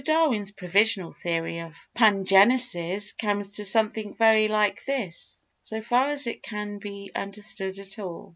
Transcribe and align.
Darwin's 0.03 0.51
provisional 0.53 1.11
theory 1.11 1.59
of 1.59 1.77
pangenesis 1.93 3.13
comes 3.15 3.51
to 3.51 3.63
something 3.65 4.15
very 4.15 4.47
like 4.47 4.83
this, 4.85 5.45
so 5.61 5.79
far 5.79 6.09
as 6.09 6.25
it 6.25 6.41
can 6.41 6.79
be 6.79 7.11
understood 7.13 7.77
at 7.77 7.99
all. 7.99 8.27